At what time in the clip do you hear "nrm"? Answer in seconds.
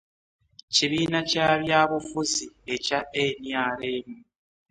3.43-4.09